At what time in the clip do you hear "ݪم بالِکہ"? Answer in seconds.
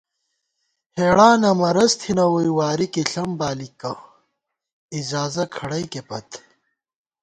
3.11-3.91